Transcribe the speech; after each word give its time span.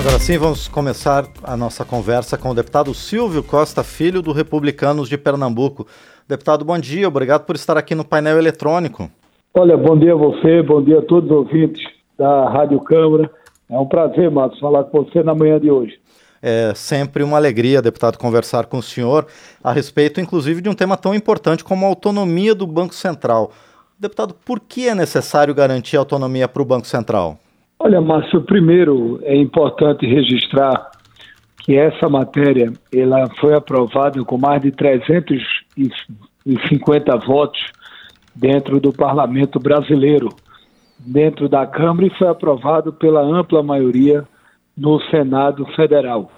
Agora 0.00 0.16
sim, 0.20 0.38
vamos 0.38 0.68
começar 0.68 1.26
a 1.42 1.56
nossa 1.56 1.84
conversa 1.84 2.38
com 2.38 2.50
o 2.50 2.54
deputado 2.54 2.94
Silvio 2.94 3.42
Costa 3.42 3.82
Filho, 3.82 4.22
do 4.22 4.30
Republicanos 4.30 5.08
de 5.08 5.18
Pernambuco. 5.18 5.88
Deputado, 6.28 6.64
bom 6.64 6.78
dia, 6.78 7.08
obrigado 7.08 7.44
por 7.44 7.56
estar 7.56 7.76
aqui 7.76 7.96
no 7.96 8.04
painel 8.04 8.38
eletrônico. 8.38 9.10
Olha, 9.54 9.76
bom 9.76 9.98
dia 9.98 10.12
a 10.12 10.16
você, 10.16 10.62
bom 10.62 10.80
dia 10.80 11.00
a 11.00 11.02
todos 11.02 11.28
os 11.28 11.36
ouvintes 11.36 11.82
da 12.16 12.48
Rádio 12.48 12.78
Câmara. 12.80 13.28
É 13.68 13.76
um 13.76 13.86
prazer, 13.86 14.30
Matos, 14.30 14.60
falar 14.60 14.84
com 14.84 15.02
você 15.02 15.20
na 15.24 15.34
manhã 15.34 15.58
de 15.58 15.68
hoje. 15.68 15.98
É 16.40 16.72
sempre 16.76 17.24
uma 17.24 17.36
alegria, 17.36 17.82
deputado, 17.82 18.18
conversar 18.18 18.66
com 18.66 18.78
o 18.78 18.82
senhor 18.82 19.26
a 19.64 19.72
respeito, 19.72 20.20
inclusive, 20.20 20.60
de 20.60 20.68
um 20.68 20.74
tema 20.74 20.96
tão 20.96 21.12
importante 21.12 21.64
como 21.64 21.84
a 21.84 21.88
autonomia 21.88 22.54
do 22.54 22.68
Banco 22.68 22.94
Central. 22.94 23.50
Deputado, 23.98 24.32
por 24.32 24.60
que 24.60 24.88
é 24.88 24.94
necessário 24.94 25.52
garantir 25.52 25.96
autonomia 25.96 26.46
para 26.46 26.62
o 26.62 26.64
Banco 26.64 26.86
Central? 26.86 27.36
Olha, 27.80 28.00
Márcio, 28.00 28.42
primeiro 28.42 29.20
é 29.22 29.36
importante 29.36 30.04
registrar 30.04 30.90
que 31.58 31.76
essa 31.76 32.08
matéria 32.08 32.72
ela 32.92 33.28
foi 33.38 33.54
aprovada 33.54 34.20
com 34.24 34.36
mais 34.36 34.60
de 34.62 34.72
350 34.72 37.16
votos 37.18 37.60
dentro 38.34 38.80
do 38.80 38.92
Parlamento 38.92 39.60
brasileiro, 39.60 40.28
dentro 40.98 41.48
da 41.48 41.64
Câmara 41.68 42.08
e 42.08 42.18
foi 42.18 42.26
aprovado 42.26 42.92
pela 42.92 43.22
ampla 43.22 43.62
maioria 43.62 44.26
no 44.76 45.00
Senado 45.02 45.64
Federal, 45.76 46.32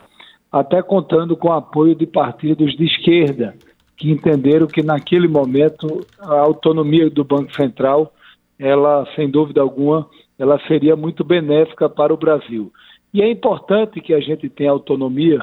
até 0.52 0.82
contando 0.82 1.34
com 1.36 1.48
o 1.48 1.52
apoio 1.52 1.94
de 1.94 2.06
partidos 2.06 2.76
de 2.76 2.84
esquerda 2.84 3.54
que 3.96 4.10
entenderam 4.10 4.66
que 4.66 4.82
naquele 4.82 5.28
momento 5.28 6.06
a 6.18 6.38
autonomia 6.40 7.08
do 7.08 7.24
Banco 7.24 7.54
Central, 7.54 8.12
ela 8.58 9.06
sem 9.14 9.30
dúvida 9.30 9.62
alguma 9.62 10.06
ela 10.40 10.58
seria 10.66 10.96
muito 10.96 11.22
benéfica 11.22 11.86
para 11.86 12.14
o 12.14 12.16
Brasil. 12.16 12.72
E 13.12 13.20
é 13.20 13.30
importante 13.30 14.00
que 14.00 14.14
a 14.14 14.20
gente 14.20 14.48
tenha 14.48 14.70
autonomia, 14.70 15.40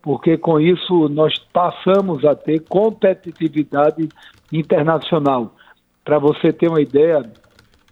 porque 0.00 0.38
com 0.38 0.58
isso 0.58 1.06
nós 1.10 1.38
passamos 1.52 2.24
a 2.24 2.34
ter 2.34 2.60
competitividade 2.60 4.08
internacional. 4.50 5.54
Para 6.02 6.18
você 6.18 6.50
ter 6.50 6.66
uma 6.66 6.80
ideia, 6.80 7.30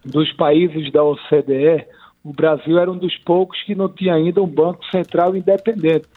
dos 0.03 0.33
países 0.33 0.91
da 0.91 1.05
OCDE, 1.05 1.85
o 2.25 2.33
Brasil 2.33 2.79
era 2.79 2.91
um 2.91 2.97
dos 2.97 3.15
poucos 3.19 3.63
que 3.65 3.75
não 3.75 3.91
tinha 3.91 4.15
ainda 4.15 4.41
um 4.41 4.47
banco 4.47 4.83
central 4.87 5.37
independente. 5.37 6.09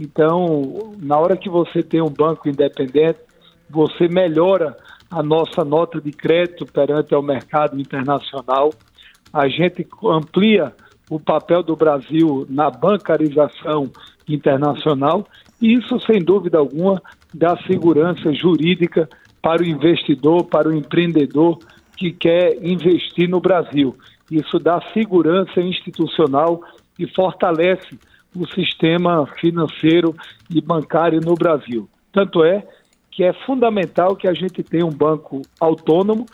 Então, 0.00 0.94
na 0.98 1.18
hora 1.18 1.36
que 1.36 1.50
você 1.50 1.82
tem 1.82 2.00
um 2.00 2.08
banco 2.08 2.48
independente, 2.48 3.18
você 3.68 4.08
melhora 4.08 4.74
a 5.10 5.22
nossa 5.22 5.62
nota 5.64 6.00
de 6.00 6.12
crédito 6.12 6.64
perante 6.64 7.14
o 7.14 7.20
mercado 7.20 7.78
internacional 7.78 8.70
a 9.32 9.48
gente 9.48 9.86
amplia 10.04 10.72
o 11.10 11.18
papel 11.18 11.62
do 11.62 11.76
Brasil 11.76 12.46
na 12.48 12.70
bancarização 12.70 13.90
internacional 14.28 15.26
e 15.60 15.74
isso, 15.74 15.98
sem 16.00 16.20
dúvida 16.20 16.58
alguma, 16.58 17.00
dá 17.32 17.56
segurança 17.66 18.32
jurídica 18.32 19.08
para 19.40 19.62
o 19.62 19.66
investidor, 19.66 20.44
para 20.44 20.68
o 20.68 20.74
empreendedor 20.74 21.58
que 21.96 22.10
quer 22.10 22.56
investir 22.62 23.28
no 23.28 23.40
Brasil. 23.40 23.96
Isso 24.30 24.58
dá 24.58 24.80
segurança 24.92 25.60
institucional 25.60 26.60
e 26.98 27.06
fortalece 27.06 27.98
o 28.34 28.46
sistema 28.48 29.26
financeiro 29.40 30.14
e 30.50 30.60
bancário 30.60 31.20
no 31.20 31.34
Brasil. 31.34 31.88
Tanto 32.12 32.42
é 32.44 32.66
que 33.10 33.22
é 33.22 33.32
fundamental 33.32 34.16
que 34.16 34.26
a 34.26 34.32
gente 34.32 34.62
tenha 34.62 34.86
um 34.86 34.90
banco 34.90 35.42
autônomo 35.60 36.26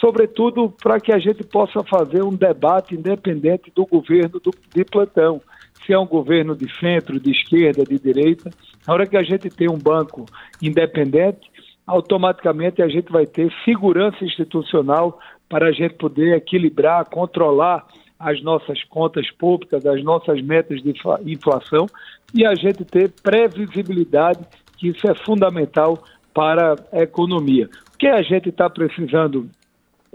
sobretudo 0.00 0.70
para 0.82 1.00
que 1.00 1.12
a 1.12 1.18
gente 1.18 1.44
possa 1.44 1.82
fazer 1.84 2.22
um 2.22 2.34
debate 2.34 2.94
independente 2.94 3.72
do 3.74 3.86
governo 3.86 4.40
do, 4.40 4.50
de 4.74 4.84
plantão. 4.84 5.40
Se 5.84 5.92
é 5.92 5.98
um 5.98 6.06
governo 6.06 6.56
de 6.56 6.66
centro, 6.78 7.20
de 7.20 7.30
esquerda, 7.30 7.84
de 7.84 7.98
direita, 7.98 8.50
na 8.86 8.94
hora 8.94 9.06
que 9.06 9.16
a 9.16 9.22
gente 9.22 9.50
tem 9.50 9.68
um 9.68 9.78
banco 9.78 10.24
independente, 10.62 11.50
automaticamente 11.86 12.80
a 12.82 12.88
gente 12.88 13.12
vai 13.12 13.26
ter 13.26 13.52
segurança 13.64 14.24
institucional 14.24 15.18
para 15.48 15.68
a 15.68 15.72
gente 15.72 15.94
poder 15.94 16.34
equilibrar, 16.36 17.04
controlar 17.08 17.86
as 18.18 18.42
nossas 18.42 18.82
contas 18.84 19.30
públicas, 19.32 19.84
as 19.84 20.02
nossas 20.02 20.40
metas 20.40 20.82
de 20.82 20.94
inflação 21.26 21.86
e 22.32 22.46
a 22.46 22.54
gente 22.54 22.84
ter 22.84 23.10
previsibilidade, 23.22 24.40
que 24.78 24.88
isso 24.88 25.06
é 25.06 25.14
fundamental 25.14 26.02
para 26.32 26.74
a 26.92 27.02
economia. 27.02 27.68
O 27.94 27.98
que 27.98 28.06
a 28.06 28.22
gente 28.22 28.48
está 28.48 28.68
precisando 28.70 29.48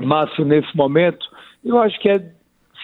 Márcio, 0.05 0.45
nesse 0.45 0.75
momento, 0.75 1.25
eu 1.63 1.79
acho 1.79 1.99
que 1.99 2.09
é 2.09 2.31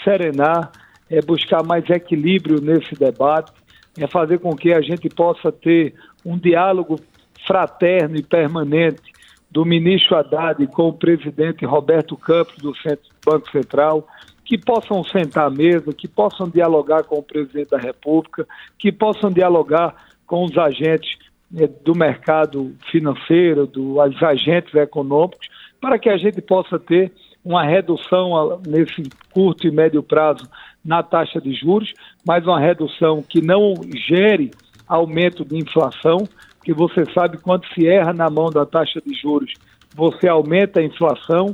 serenar, 0.04 0.72
é 1.10 1.22
buscar 1.22 1.64
mais 1.64 1.90
equilíbrio 1.90 2.62
nesse 2.62 2.96
debate, 2.96 3.52
é 3.98 4.08
fazer 4.08 4.40
com 4.40 4.56
que 4.56 4.74
a 4.74 4.82
gente 4.82 5.08
possa 5.10 5.52
ter 5.52 5.94
um 6.26 6.38
diálogo 6.38 7.00
fraterno 7.46 8.18
e 8.18 8.24
permanente 8.24 9.14
do 9.50 9.64
ministro 9.64 10.18
Haddad 10.18 10.66
com 10.68 10.90
o 10.90 10.94
presidente 10.94 11.66
Roberto 11.66 12.18
Campos 12.18 12.58
do 12.58 12.76
Centro, 12.76 13.10
Banco 13.26 13.50
Central, 13.52 14.06
que 14.44 14.58
possam 14.58 15.04
sentar 15.06 15.48
à 15.48 15.50
mesa, 15.50 15.94
que 15.94 16.08
possam 16.08 16.50
dialogar 16.50 17.04
com 17.04 17.18
o 17.18 17.24
presidente 17.24 17.70
da 17.70 17.78
República, 17.78 18.46
que 18.78 18.92
possam 18.92 19.32
dialogar 19.32 19.96
com 20.28 20.44
os 20.44 20.58
agentes 20.58 21.18
né, 21.50 21.68
do 21.84 21.96
mercado 21.96 22.76
financeiro, 22.92 23.66
dos 23.66 24.22
agentes 24.22 24.74
econômicos, 24.76 25.48
para 25.86 26.00
que 26.00 26.10
a 26.10 26.18
gente 26.18 26.42
possa 26.42 26.80
ter 26.80 27.12
uma 27.44 27.64
redução 27.64 28.60
nesse 28.66 29.04
curto 29.32 29.68
e 29.68 29.72
médio 29.72 30.02
prazo 30.02 30.44
na 30.84 31.04
taxa 31.04 31.40
de 31.40 31.54
juros, 31.54 31.94
mas 32.26 32.44
uma 32.48 32.60
redução 32.60 33.22
que 33.22 33.40
não 33.40 33.76
gere 34.08 34.50
aumento 34.88 35.46
de 35.46 35.56
inflação, 35.60 36.28
porque 36.58 36.74
você 36.74 37.06
sabe 37.14 37.38
quando 37.38 37.68
se 37.68 37.88
erra 37.88 38.14
na 38.14 38.32
mão 38.32 38.50
da 38.50 38.66
taxa 38.66 39.00
de 39.00 39.14
juros, 39.14 39.54
você 39.96 40.28
aumenta 40.28 40.80
a 40.80 40.84
inflação, 40.84 41.54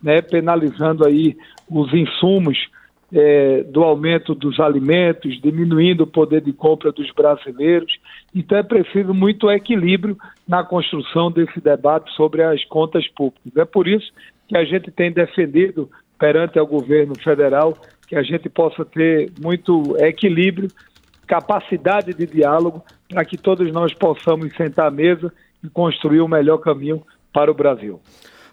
né, 0.00 0.22
penalizando 0.22 1.04
aí 1.04 1.36
os 1.68 1.92
insumos 1.92 2.56
é, 3.12 3.62
do 3.64 3.82
aumento 3.82 4.34
dos 4.34 4.58
alimentos, 4.58 5.40
diminuindo 5.40 6.04
o 6.04 6.06
poder 6.06 6.40
de 6.40 6.52
compra 6.52 6.90
dos 6.90 7.10
brasileiros. 7.12 7.98
Então 8.34 8.56
é 8.56 8.62
preciso 8.62 9.12
muito 9.12 9.50
equilíbrio 9.50 10.16
na 10.48 10.64
construção 10.64 11.30
desse 11.30 11.60
debate 11.60 12.10
sobre 12.14 12.42
as 12.42 12.64
contas 12.64 13.06
públicas. 13.08 13.54
É 13.56 13.64
por 13.64 13.86
isso 13.86 14.10
que 14.48 14.56
a 14.56 14.64
gente 14.64 14.90
tem 14.90 15.12
defendido 15.12 15.90
perante 16.18 16.58
o 16.58 16.66
governo 16.66 17.14
federal 17.22 17.76
que 18.08 18.16
a 18.16 18.22
gente 18.22 18.48
possa 18.48 18.84
ter 18.84 19.30
muito 19.40 19.96
equilíbrio, 19.98 20.68
capacidade 21.26 22.14
de 22.14 22.26
diálogo, 22.26 22.84
para 23.08 23.24
que 23.24 23.36
todos 23.36 23.70
nós 23.72 23.92
possamos 23.94 24.54
sentar 24.54 24.88
à 24.88 24.90
mesa 24.90 25.32
e 25.62 25.68
construir 25.68 26.20
o 26.20 26.28
melhor 26.28 26.58
caminho 26.58 27.02
para 27.32 27.50
o 27.50 27.54
Brasil. 27.54 28.00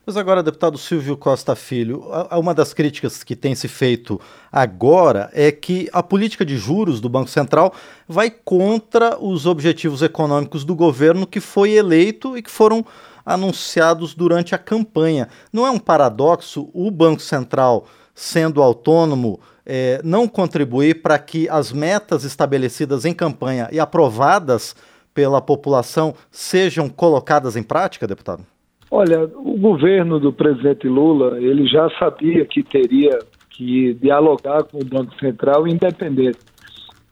Mas 0.10 0.18
agora, 0.18 0.42
deputado 0.42 0.76
Silvio 0.76 1.16
Costa 1.16 1.56
Filho, 1.56 2.04
uma 2.32 2.52
das 2.52 2.74
críticas 2.74 3.24
que 3.24 3.36
tem 3.36 3.54
se 3.54 3.68
feito 3.68 4.20
agora 4.52 5.30
é 5.34 5.52
que 5.52 5.88
a 5.94 6.02
política 6.02 6.44
de 6.44 6.58
juros 6.58 7.00
do 7.00 7.08
Banco 7.08 7.30
Central 7.30 7.72
vai 8.08 8.32
contra 8.32 9.24
os 9.24 9.46
objetivos 9.46 10.02
econômicos 10.02 10.66
do 10.66 10.74
governo 10.74 11.28
que 11.28 11.40
foi 11.40 11.74
eleito 11.74 12.36
e 12.36 12.42
que 12.42 12.50
foram 12.50 12.84
anunciados 13.24 14.16
durante 14.16 14.56
a 14.56 14.58
campanha. 14.58 15.30
Não 15.54 15.68
é 15.68 15.70
um 15.70 15.78
paradoxo 15.78 16.72
o 16.74 16.90
Banco 16.90 17.22
Central, 17.22 17.86
sendo 18.16 18.64
autônomo, 18.64 19.40
é, 19.64 20.02
não 20.04 20.28
contribuir 20.28 21.04
para 21.04 21.20
que 21.20 21.48
as 21.48 21.72
metas 21.72 22.24
estabelecidas 22.24 23.06
em 23.06 23.14
campanha 23.14 23.70
e 23.72 23.80
aprovadas 23.80 24.76
pela 25.14 25.40
população 25.40 26.16
sejam 26.32 26.90
colocadas 26.90 27.56
em 27.56 27.62
prática, 27.62 28.08
deputado? 28.08 28.44
Olha, 28.92 29.24
o 29.36 29.58
governo 29.58 30.20
do 30.20 30.34
presidente 30.34 30.88
Lula, 30.88 31.40
ele 31.40 31.68
já 31.68 31.90
sabia 32.00 32.44
que 32.46 32.64
teria 32.64 33.20
que 33.50 33.94
dialogar 33.94 34.64
com 34.64 34.80
o 34.80 34.86
Banco 34.86 35.14
Central 35.20 35.68
independente. 35.68 36.40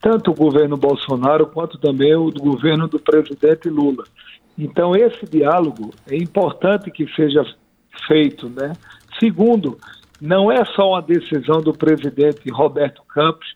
Tanto 0.00 0.30
o 0.30 0.34
governo 0.34 0.76
Bolsonaro 0.76 1.46
quanto 1.46 1.78
também 1.78 2.14
o 2.14 2.30
governo 2.30 2.88
do 2.88 2.98
presidente 2.98 3.68
Lula. 3.68 4.04
Então, 4.56 4.96
esse 4.96 5.24
diálogo 5.26 5.90
é 6.10 6.16
importante 6.16 6.90
que 6.90 7.06
seja 7.14 7.44
feito, 8.06 8.48
né? 8.48 8.72
Segundo, 9.20 9.78
não 10.20 10.50
é 10.50 10.64
só 10.64 10.90
uma 10.90 11.02
decisão 11.02 11.60
do 11.60 11.72
presidente 11.72 12.50
Roberto 12.50 13.02
Campos 13.08 13.46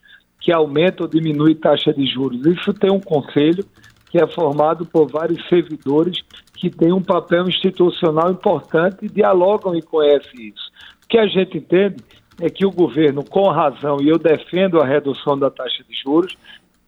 que 0.40 0.52
aumenta 0.52 1.04
ou 1.04 1.08
diminui 1.08 1.54
taxa 1.54 1.92
de 1.92 2.04
juros. 2.06 2.44
Isso 2.46 2.72
tem 2.74 2.90
um 2.90 3.00
conselho 3.00 3.64
que 4.12 4.18
é 4.18 4.26
formado 4.26 4.84
por 4.84 5.10
vários 5.10 5.42
servidores 5.48 6.22
que 6.54 6.68
têm 6.68 6.92
um 6.92 7.00
papel 7.00 7.48
institucional 7.48 8.30
importante 8.30 9.06
e 9.06 9.08
dialogam 9.08 9.74
e 9.74 9.80
conhecem 9.80 10.48
isso. 10.48 10.70
O 11.02 11.08
que 11.08 11.16
a 11.16 11.26
gente 11.26 11.56
entende 11.56 11.96
é 12.38 12.50
que 12.50 12.66
o 12.66 12.70
governo, 12.70 13.24
com 13.24 13.48
razão, 13.48 13.96
e 14.02 14.10
eu 14.10 14.18
defendo 14.18 14.82
a 14.82 14.86
redução 14.86 15.38
da 15.38 15.50
taxa 15.50 15.82
de 15.88 15.94
juros, 15.94 16.36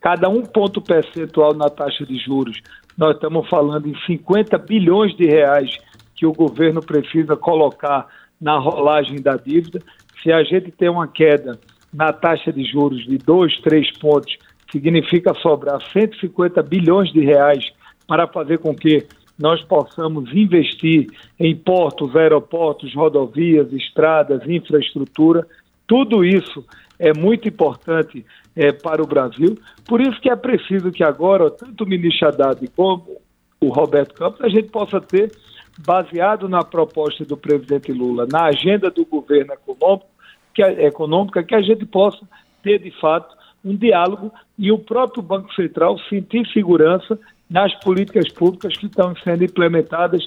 cada 0.03 0.29
um 0.29 0.43
ponto 0.43 0.82
percentual 0.82 1.55
na 1.55 1.71
taxa 1.71 2.05
de 2.05 2.19
juros, 2.19 2.61
nós 2.97 3.15
estamos 3.15 3.49
falando 3.49 3.88
em 3.88 3.97
50 4.06 4.59
bilhões 4.59 5.17
de 5.17 5.25
reais 5.25 5.79
que 6.15 6.26
o 6.26 6.32
governo 6.32 6.82
precisa 6.82 7.37
colocar 7.37 8.06
na 8.38 8.59
rolagem 8.59 9.23
da 9.23 9.37
dívida. 9.37 9.81
Se 10.23 10.31
a 10.31 10.44
gente 10.44 10.71
tem 10.71 10.91
uma 10.91 11.09
queda 11.09 11.59
na 11.91 12.12
taxa 12.12 12.53
de 12.53 12.65
juros 12.65 13.03
de 13.06 13.17
2, 13.17 13.62
3 13.62 13.99
pontos, 13.99 14.37
significa 14.75 15.32
sobrar 15.35 15.81
150 15.93 16.61
bilhões 16.65 17.12
de 17.12 17.21
reais 17.21 17.65
para 18.09 18.26
fazer 18.26 18.59
com 18.59 18.75
que 18.75 19.06
nós 19.38 19.62
possamos 19.62 20.32
investir 20.32 21.06
em 21.38 21.55
portos, 21.55 22.15
aeroportos, 22.17 22.93
rodovias, 22.94 23.73
estradas, 23.73 24.43
infraestrutura. 24.49 25.47
Tudo 25.87 26.25
isso 26.25 26.65
é 26.99 27.12
muito 27.17 27.49
importante 27.49 28.26
é, 28.56 28.73
para 28.73 29.03
o 29.03 29.06
Brasil. 29.06 29.56
Por 29.87 30.00
isso 30.00 30.21
que 30.21 30.31
é 30.31 30.37
preciso 30.37 30.91
que 30.91 31.05
agora, 31.05 31.50
tanto 31.50 31.85
o 31.85 31.87
ministro 31.87 32.29
Haddad 32.29 32.61
como 32.76 33.21
o 33.61 33.69
Roberto 33.69 34.15
Campos, 34.15 34.41
a 34.43 34.49
gente 34.49 34.69
possa 34.69 35.00
ter, 35.00 35.31
baseado 35.79 36.49
na 36.49 36.62
proposta 36.62 37.25
do 37.25 37.37
presidente 37.37 37.93
Lula, 37.93 38.29
na 38.31 38.44
agenda 38.44 38.91
do 38.91 39.05
governo 39.05 39.53
econômico, 39.55 40.06
que, 40.55 40.62
é, 40.62 40.87
econômica, 40.87 41.43
que 41.43 41.55
a 41.55 41.62
gente 41.62 41.85
possa 41.85 42.21
ter, 42.62 42.79
de 42.79 42.93
fato, 43.00 43.34
um 43.64 43.75
diálogo 43.75 44.32
e 44.58 44.70
o 44.70 44.78
próprio 44.78 45.22
Banco 45.22 45.52
Central 45.55 45.99
sentir 46.08 46.46
segurança 46.52 47.19
nas 47.49 47.75
políticas 47.81 48.31
públicas 48.32 48.76
que 48.76 48.87
estão 48.87 49.14
sendo 49.16 49.44
implementadas 49.44 50.25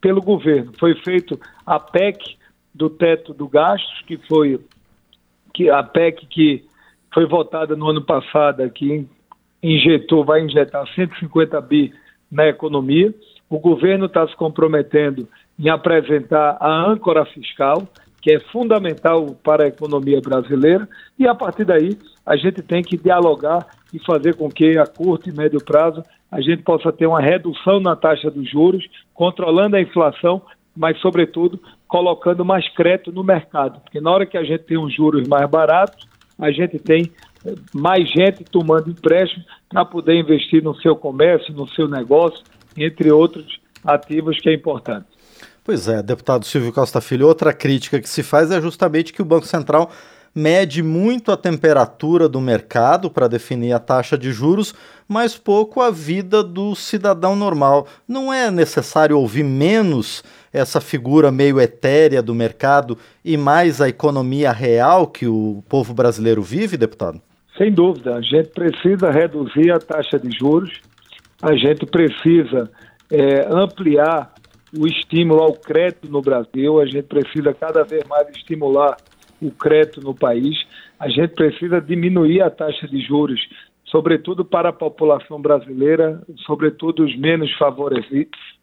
pelo 0.00 0.20
governo. 0.20 0.72
Foi 0.78 0.94
feito 0.96 1.38
a 1.64 1.78
PEC 1.78 2.36
do 2.74 2.88
teto 2.88 3.34
do 3.34 3.48
gastos, 3.48 4.02
que 4.06 4.16
foi 4.28 4.60
que 5.52 5.68
a 5.68 5.82
PEC 5.82 6.26
que 6.26 6.64
foi 7.12 7.26
votada 7.26 7.76
no 7.76 7.88
ano 7.88 8.02
passado, 8.02 8.68
que 8.70 9.06
injetou, 9.62 10.24
vai 10.24 10.42
injetar 10.42 10.86
150 10.94 11.60
bi 11.60 11.92
na 12.30 12.46
economia. 12.46 13.12
O 13.48 13.58
governo 13.58 14.06
está 14.06 14.26
se 14.26 14.36
comprometendo 14.36 15.28
em 15.58 15.68
apresentar 15.68 16.56
a 16.60 16.90
âncora 16.90 17.24
fiscal, 17.26 17.86
que 18.20 18.32
é 18.32 18.40
fundamental 18.40 19.34
para 19.42 19.64
a 19.64 19.68
economia 19.68 20.20
brasileira, 20.20 20.88
e 21.18 21.26
a 21.26 21.34
partir 21.34 21.64
daí 21.64 21.96
a 22.24 22.36
gente 22.36 22.62
tem 22.62 22.82
que 22.82 22.96
dialogar 22.96 23.66
e 23.92 23.98
fazer 24.04 24.36
com 24.36 24.48
que 24.48 24.78
a 24.78 24.86
curto 24.86 25.28
e 25.28 25.32
médio 25.32 25.62
prazo 25.64 26.02
a 26.30 26.40
gente 26.40 26.62
possa 26.62 26.92
ter 26.92 27.06
uma 27.06 27.20
redução 27.20 27.80
na 27.80 27.96
taxa 27.96 28.30
dos 28.30 28.48
juros, 28.48 28.86
controlando 29.12 29.76
a 29.76 29.80
inflação, 29.80 30.42
mas, 30.76 30.98
sobretudo, 31.00 31.60
colocando 31.88 32.44
mais 32.44 32.68
crédito 32.74 33.10
no 33.10 33.24
mercado. 33.24 33.80
Porque 33.80 34.00
na 34.00 34.10
hora 34.12 34.24
que 34.24 34.38
a 34.38 34.44
gente 34.44 34.62
tem 34.62 34.78
os 34.78 34.94
juros 34.94 35.26
mais 35.26 35.50
baratos, 35.50 36.06
a 36.38 36.52
gente 36.52 36.78
tem 36.78 37.10
eh, 37.44 37.54
mais 37.74 38.08
gente 38.08 38.44
tomando 38.44 38.90
empréstimo 38.90 39.44
para 39.68 39.84
poder 39.84 40.14
investir 40.14 40.62
no 40.62 40.74
seu 40.76 40.94
comércio, 40.94 41.52
no 41.52 41.68
seu 41.68 41.88
negócio, 41.88 42.44
entre 42.76 43.10
outros 43.10 43.60
ativos 43.84 44.38
que 44.40 44.48
é 44.48 44.54
importante. 44.54 45.09
Pois 45.62 45.88
é, 45.88 46.02
deputado 46.02 46.44
Silvio 46.46 46.72
Costa 46.72 47.00
Filho, 47.00 47.26
outra 47.26 47.52
crítica 47.52 48.00
que 48.00 48.08
se 48.08 48.22
faz 48.22 48.50
é 48.50 48.60
justamente 48.60 49.12
que 49.12 49.22
o 49.22 49.24
Banco 49.24 49.46
Central 49.46 49.90
mede 50.34 50.82
muito 50.82 51.32
a 51.32 51.36
temperatura 51.36 52.28
do 52.28 52.40
mercado 52.40 53.10
para 53.10 53.28
definir 53.28 53.72
a 53.72 53.78
taxa 53.78 54.16
de 54.16 54.32
juros, 54.32 54.74
mas 55.08 55.36
pouco 55.36 55.80
a 55.80 55.90
vida 55.90 56.42
do 56.42 56.74
cidadão 56.74 57.34
normal. 57.34 57.86
Não 58.06 58.32
é 58.32 58.50
necessário 58.50 59.18
ouvir 59.18 59.42
menos 59.42 60.22
essa 60.52 60.80
figura 60.80 61.30
meio 61.30 61.60
etérea 61.60 62.22
do 62.22 62.34
mercado 62.34 62.96
e 63.24 63.36
mais 63.36 63.80
a 63.80 63.88
economia 63.88 64.52
real 64.52 65.06
que 65.06 65.26
o 65.26 65.62
povo 65.68 65.92
brasileiro 65.92 66.42
vive, 66.42 66.76
deputado? 66.76 67.20
Sem 67.58 67.72
dúvida, 67.72 68.14
a 68.14 68.22
gente 68.22 68.48
precisa 68.50 69.10
reduzir 69.10 69.70
a 69.70 69.78
taxa 69.78 70.18
de 70.18 70.30
juros, 70.36 70.80
a 71.42 71.54
gente 71.54 71.84
precisa 71.84 72.70
é, 73.10 73.46
ampliar 73.50 74.32
o 74.76 74.86
estímulo 74.86 75.42
ao 75.42 75.52
crédito 75.52 76.10
no 76.10 76.22
Brasil, 76.22 76.80
a 76.80 76.86
gente 76.86 77.04
precisa 77.04 77.52
cada 77.52 77.82
vez 77.82 78.04
mais 78.08 78.28
estimular 78.30 78.96
o 79.40 79.50
crédito 79.50 80.00
no 80.00 80.14
país. 80.14 80.56
A 80.98 81.08
gente 81.08 81.34
precisa 81.34 81.80
diminuir 81.80 82.42
a 82.42 82.50
taxa 82.50 82.86
de 82.86 83.00
juros, 83.00 83.40
sobretudo 83.86 84.44
para 84.44 84.68
a 84.68 84.72
população 84.72 85.40
brasileira, 85.40 86.22
sobretudo 86.46 87.04
os 87.04 87.16
menos 87.16 87.50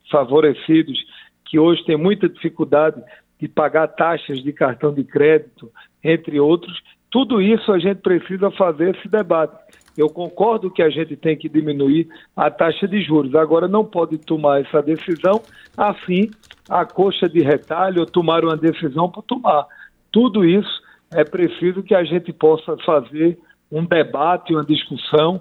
favorecidos, 0.09 0.97
que 1.45 1.59
hoje 1.59 1.83
têm 1.85 1.97
muita 1.97 2.29
dificuldade 2.29 3.01
de 3.39 3.47
pagar 3.47 3.87
taxas 3.87 4.41
de 4.41 4.53
cartão 4.53 4.93
de 4.93 5.03
crédito, 5.03 5.71
entre 6.03 6.39
outros. 6.39 6.81
Tudo 7.09 7.41
isso 7.41 7.71
a 7.71 7.79
gente 7.79 8.01
precisa 8.01 8.51
fazer 8.51 8.95
esse 8.95 9.07
debate. 9.07 9.55
Eu 9.97 10.09
concordo 10.09 10.69
que 10.69 10.83
a 10.83 10.89
gente 10.89 11.15
tem 11.15 11.35
que 11.35 11.49
diminuir 11.49 12.07
a 12.35 12.51
taxa 12.51 12.87
de 12.87 13.01
juros. 13.01 13.33
Agora, 13.33 13.67
não 13.67 13.83
pode 13.83 14.17
tomar 14.19 14.61
essa 14.61 14.81
decisão 14.81 15.41
assim, 15.75 16.29
a 16.69 16.85
coxa 16.85 17.27
de 17.27 17.41
retalho, 17.41 18.05
tomar 18.05 18.43
uma 18.43 18.55
decisão 18.55 19.09
por 19.09 19.23
tomar. 19.23 19.65
Tudo 20.11 20.45
isso 20.45 20.81
é 21.11 21.23
preciso 21.23 21.81
que 21.81 21.95
a 21.95 22.03
gente 22.03 22.31
possa 22.31 22.77
fazer 22.85 23.39
um 23.71 23.83
debate, 23.83 24.53
uma 24.53 24.63
discussão, 24.63 25.39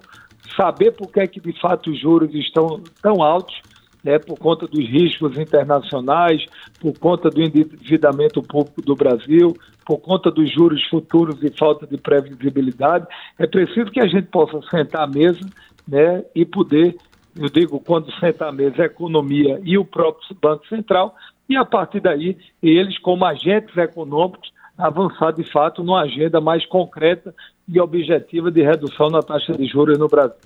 saber 0.55 0.91
por 0.91 1.11
que 1.11 1.19
é 1.19 1.27
que 1.27 1.39
de 1.39 1.53
fato 1.59 1.91
os 1.91 1.99
juros 1.99 2.33
estão 2.33 2.81
tão 3.01 3.21
altos, 3.21 3.61
né, 4.07 4.17
por 4.17 4.39
conta 4.39 4.65
dos 4.65 4.87
riscos 4.87 5.37
internacionais, 5.37 6.45
por 6.79 6.97
conta 6.97 7.29
do 7.29 7.41
endividamento 7.41 8.41
público 8.41 8.81
do 8.81 8.95
Brasil, 8.95 9.53
por 9.85 9.97
conta 9.97 10.31
dos 10.31 10.49
juros 10.49 10.81
futuros 10.87 11.43
e 11.43 11.49
falta 11.49 11.85
de 11.85 11.97
previsibilidade. 11.97 13.05
É 13.37 13.45
preciso 13.45 13.91
que 13.91 13.99
a 13.99 14.07
gente 14.07 14.27
possa 14.27 14.61
sentar 14.69 15.03
à 15.03 15.07
mesa 15.07 15.41
né, 15.85 16.23
e 16.33 16.45
poder, 16.45 16.95
eu 17.37 17.49
digo, 17.49 17.81
quando 17.81 18.09
sentar 18.17 18.47
à 18.47 18.51
mesa 18.53 18.83
a 18.83 18.85
economia 18.85 19.59
e 19.61 19.77
o 19.77 19.83
próprio 19.83 20.37
Banco 20.41 20.65
Central, 20.69 21.13
e 21.49 21.57
a 21.57 21.65
partir 21.65 21.99
daí, 21.99 22.37
eles, 22.63 22.97
como 22.99 23.25
agentes 23.25 23.75
econômicos, 23.75 24.53
avançar 24.77 25.33
de 25.33 25.43
fato 25.51 25.83
numa 25.83 26.03
agenda 26.03 26.39
mais 26.39 26.65
concreta 26.65 27.35
e 27.67 27.77
objetiva 27.77 28.49
de 28.49 28.61
redução 28.61 29.09
na 29.09 29.21
taxa 29.21 29.51
de 29.51 29.65
juros 29.65 29.97
no 29.97 30.07
Brasil. 30.07 30.37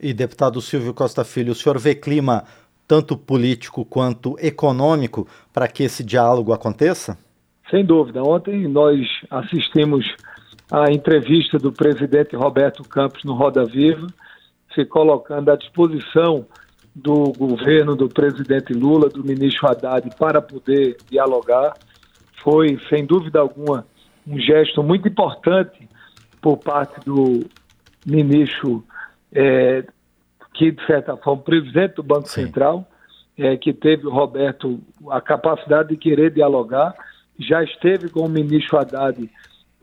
E 0.00 0.12
deputado 0.12 0.60
Silvio 0.60 0.92
Costa 0.92 1.24
Filho, 1.24 1.52
o 1.52 1.54
senhor 1.54 1.78
vê 1.78 1.94
clima 1.94 2.44
tanto 2.86 3.16
político 3.16 3.84
quanto 3.84 4.36
econômico 4.38 5.26
para 5.52 5.68
que 5.68 5.82
esse 5.82 6.04
diálogo 6.04 6.52
aconteça? 6.52 7.18
Sem 7.70 7.84
dúvida. 7.84 8.22
Ontem 8.22 8.68
nós 8.68 9.00
assistimos 9.30 10.06
à 10.70 10.90
entrevista 10.92 11.58
do 11.58 11.72
presidente 11.72 12.36
Roberto 12.36 12.82
Campos 12.84 13.24
no 13.24 13.34
Roda 13.34 13.64
Viva, 13.64 14.06
se 14.74 14.84
colocando 14.84 15.50
à 15.50 15.56
disposição 15.56 16.46
do 16.94 17.32
governo 17.32 17.94
do 17.94 18.08
presidente 18.08 18.72
Lula, 18.72 19.08
do 19.08 19.24
ministro 19.24 19.68
Haddad, 19.68 20.08
para 20.18 20.40
poder 20.40 20.96
dialogar 21.10 21.74
foi, 22.46 22.78
sem 22.88 23.04
dúvida 23.04 23.40
alguma, 23.40 23.84
um 24.24 24.38
gesto 24.38 24.80
muito 24.80 25.08
importante 25.08 25.88
por 26.40 26.56
parte 26.58 27.04
do 27.04 27.44
ministro, 28.06 28.84
é, 29.32 29.84
que, 30.56 30.70
de 30.70 30.84
certa 30.86 31.16
forma, 31.16 31.42
presidente 31.42 31.96
do 31.96 32.02
Banco 32.02 32.28
Sim. 32.28 32.46
Central, 32.46 32.86
é, 33.38 33.56
que 33.56 33.72
teve 33.72 34.06
o 34.06 34.10
Roberto 34.10 34.80
a 35.10 35.20
capacidade 35.20 35.90
de 35.90 35.96
querer 35.96 36.30
dialogar, 36.30 36.94
já 37.38 37.62
esteve 37.62 38.08
com 38.08 38.20
o 38.20 38.28
ministro 38.28 38.78
Haddad 38.78 39.30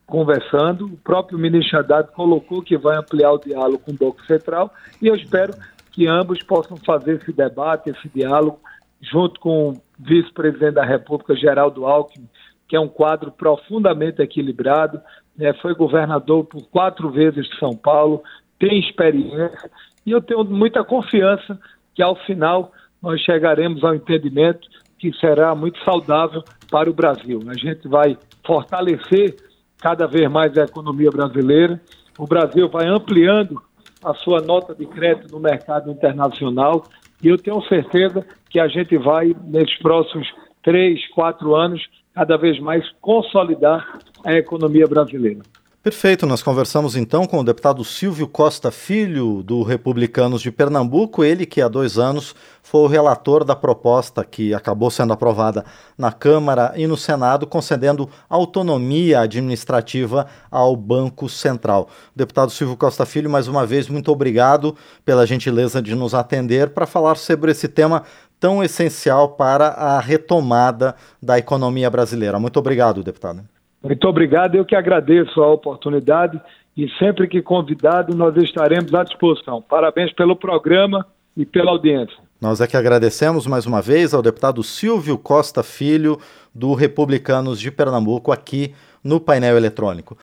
conversando, 0.06 0.86
o 0.86 0.98
próprio 0.98 1.38
ministro 1.38 1.80
Haddad 1.80 2.12
colocou 2.14 2.62
que 2.62 2.78
vai 2.78 2.98
ampliar 2.98 3.32
o 3.32 3.38
diálogo 3.38 3.80
com 3.80 3.92
o 3.92 3.98
Banco 3.98 4.26
Central 4.26 4.74
e 5.02 5.08
eu 5.08 5.16
espero 5.16 5.54
que 5.92 6.08
ambos 6.08 6.42
possam 6.42 6.76
fazer 6.78 7.18
esse 7.22 7.32
debate, 7.32 7.92
esse 7.92 8.10
diálogo, 8.10 8.60
junto 9.00 9.40
com 9.40 9.70
o 9.70 9.82
vice-presidente 10.00 10.74
da 10.74 10.84
República, 10.84 11.36
Geraldo 11.36 11.86
Alckmin, 11.86 12.28
que 12.68 12.76
é 12.76 12.80
um 12.80 12.88
quadro 12.88 13.32
profundamente 13.32 14.22
equilibrado, 14.22 15.00
né, 15.38 15.54
foi 15.62 15.76
governador 15.76 16.46
por 16.46 16.64
quatro 16.70 17.12
vezes 17.12 17.48
de 17.48 17.60
São 17.60 17.76
Paulo, 17.76 18.24
tem 18.60 18.80
experiência, 18.80 19.70
e 20.06 20.12
eu 20.12 20.22
tenho 20.22 20.44
muita 20.44 20.84
confiança 20.84 21.60
que 21.94 22.02
ao 22.02 22.16
final 22.26 22.72
nós 23.02 23.22
chegaremos 23.22 23.84
ao 23.84 23.96
entendimento 23.96 24.68
que 24.98 25.12
será 25.20 25.54
muito 25.54 25.78
saudável 25.84 26.44
para 26.72 26.90
o 26.90 26.94
Brasil. 26.94 27.42
A 27.48 27.54
gente 27.54 27.88
vai 27.88 28.18
fortalecer 28.46 29.36
cada 29.80 30.08
vez 30.08 30.32
mais 30.32 30.58
a 30.58 30.64
economia 30.64 31.12
brasileira, 31.12 31.82
o 32.18 32.26
Brasil 32.26 32.70
vai 32.70 32.88
ampliando 32.88 33.62
a 34.04 34.14
sua 34.14 34.42
nota 34.42 34.74
de 34.74 34.86
crédito 34.86 35.34
no 35.34 35.40
mercado 35.40 35.92
internacional 35.92 36.86
e 37.22 37.28
eu 37.28 37.38
tenho 37.38 37.62
certeza 37.64 38.26
que 38.50 38.60
a 38.60 38.68
gente 38.68 38.98
vai, 38.98 39.36
nesses 39.46 39.78
próximos 39.80 40.28
três, 40.62 41.06
quatro 41.10 41.56
anos, 41.56 41.82
cada 42.14 42.38
vez 42.38 42.60
mais 42.60 42.90
consolidar 43.02 44.00
a 44.26 44.34
economia 44.34 44.88
brasileira. 44.88 45.42
Perfeito, 45.84 46.26
nós 46.26 46.42
conversamos 46.42 46.96
então 46.96 47.28
com 47.28 47.40
o 47.40 47.44
deputado 47.44 47.84
Silvio 47.84 48.26
Costa 48.26 48.72
Filho, 48.72 49.44
do 49.44 49.64
Republicanos 49.64 50.42
de 50.42 50.50
Pernambuco, 50.50 51.26
ele 51.26 51.46
que 51.46 51.62
há 51.62 51.68
dois 51.68 51.98
anos 51.98 52.34
foi 52.62 52.80
o 52.84 52.88
relator 52.88 53.44
da 53.44 53.54
proposta 53.54 54.24
que 54.24 54.54
acabou 54.54 54.90
sendo 54.90 55.12
aprovada 55.12 55.66
na 55.98 56.10
Câmara 56.10 56.72
e 56.78 56.88
no 56.88 56.96
Senado, 56.96 57.46
concedendo 57.46 58.10
autonomia 58.30 59.20
administrativa 59.20 60.26
ao 60.50 60.74
Banco 60.74 61.28
Central. 61.28 61.90
Deputado 62.16 62.54
Silvio 62.54 62.78
Costa 62.78 63.06
Filho, 63.06 63.30
mais 63.30 63.50
uma 63.50 63.66
vez, 63.66 63.90
muito 63.90 64.10
obrigado 64.10 64.78
pela 65.04 65.28
gentileza 65.28 65.82
de 65.82 65.96
nos 65.96 66.14
atender 66.14 66.70
para 66.70 66.88
falar 66.88 67.18
sobre 67.18 67.52
esse 67.52 67.68
tema 67.68 68.04
tão 68.40 68.64
essencial 68.64 69.32
para 69.32 69.68
a 69.68 70.00
retomada 70.00 70.96
da 71.22 71.38
economia 71.38 71.90
brasileira. 71.90 72.40
Muito 72.40 72.58
obrigado, 72.58 73.04
deputado. 73.04 73.44
Muito 73.84 74.08
obrigado, 74.08 74.56
eu 74.56 74.64
que 74.64 74.76
agradeço 74.76 75.44
a 75.44 75.52
oportunidade 75.52 76.40
e 76.76 76.90
sempre 76.98 77.28
que 77.28 77.42
convidado 77.42 78.16
nós 78.16 78.36
estaremos 78.38 78.94
à 78.94 79.04
disposição. 79.04 79.62
Parabéns 79.62 80.14
pelo 80.14 80.36
programa 80.38 81.06
e 81.36 81.46
pela 81.46 81.72
audiência. 81.72 82.18
Nós 82.40 82.62
é 82.62 82.68
que 82.68 82.78
agradecemos 82.78 83.46
mais 83.46 83.66
uma 83.66 83.82
vez 83.82 84.14
ao 84.14 84.22
deputado 84.22 84.64
Silvio 84.64 85.18
Costa 85.18 85.64
Filho, 85.64 86.18
do 86.54 86.74
Republicanos 86.74 87.60
de 87.60 87.72
Pernambuco, 87.72 88.32
aqui 88.32 88.74
no 89.04 89.20
painel 89.20 89.58
eletrônico. 89.58 90.12